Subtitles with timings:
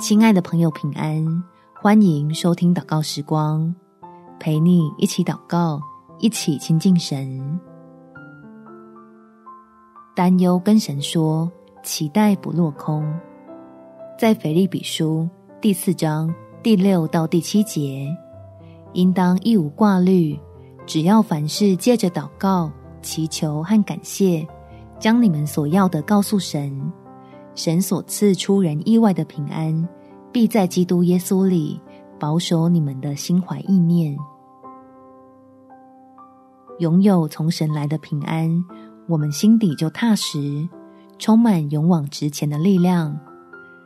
[0.00, 1.24] 亲爱的朋友，平安！
[1.72, 3.72] 欢迎收听祷告时光，
[4.40, 5.80] 陪你一起祷告，
[6.18, 7.60] 一起亲近神。
[10.14, 11.50] 担忧跟神说，
[11.84, 13.08] 期待不落空。
[14.18, 15.28] 在腓立比书
[15.60, 18.08] 第四章第六到第七节，
[18.94, 20.38] 应当一无挂虑，
[20.86, 22.68] 只要凡事借着祷告、
[23.00, 24.44] 祈求和感谢，
[24.98, 26.92] 将你们所要的告诉神。
[27.54, 29.88] 神所赐出人意外的平安，
[30.32, 31.80] 必在基督耶稣里
[32.18, 34.16] 保守你们的心怀意念。
[36.80, 38.50] 拥有从神来的平安，
[39.06, 40.68] 我们心底就踏实，
[41.18, 43.16] 充满勇往直前的力量，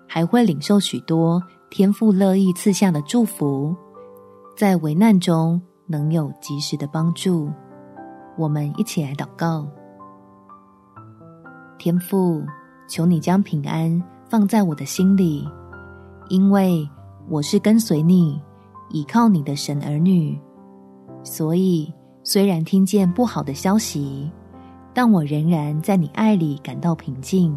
[0.07, 3.77] 还会领受许多天父乐意赐下的祝福，
[4.57, 7.51] 在危难中能有及时的帮助。
[8.39, 9.67] 我们一起来祷告，
[11.79, 12.43] 天父。
[12.89, 15.47] 求你将平安放在我的心里，
[16.31, 16.89] 因为
[17.29, 18.41] 我是跟随你、
[18.91, 20.39] 倚靠你的神儿女，
[21.23, 21.93] 所以
[22.25, 24.31] 虽然听见不好的消息，
[24.95, 27.55] 但我仍然在你爱里感到平静。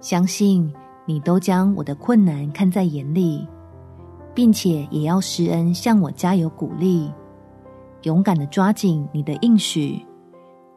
[0.00, 0.72] 相信
[1.06, 3.46] 你都将我的困难看在眼里，
[4.34, 7.12] 并且也要施恩向我加油鼓励，
[8.02, 10.04] 勇敢的抓紧你的应许，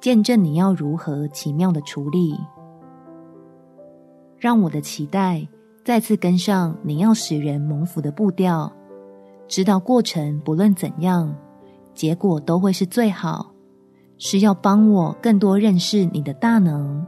[0.02, 2.38] 见证你要如何奇妙的处理。
[4.46, 5.44] 让我的期待
[5.84, 8.72] 再次跟上你要使人蒙福的步调，
[9.48, 11.36] 知道过程不论怎样，
[11.96, 13.52] 结果都会是最好，
[14.20, 17.04] 是要帮我更多认识你的大能，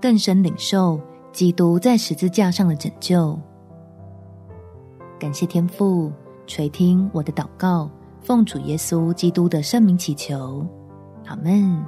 [0.00, 0.98] 更深领受
[1.30, 3.38] 基督在十字架上的拯救。
[5.18, 6.10] 感谢天父
[6.46, 7.90] 垂听我的祷告，
[8.22, 10.66] 奉主耶稣基督的圣名祈求，
[11.26, 11.84] 阿门。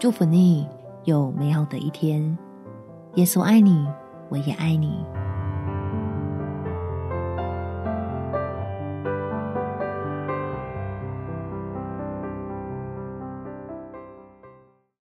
[0.00, 0.66] 祝福你
[1.04, 2.36] 有美好的一天。
[3.14, 3.86] 耶稣爱你，
[4.28, 5.04] 我也爱你。